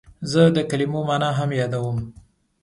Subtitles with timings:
[0.31, 1.97] زه د کلمو مانا هم یادوم.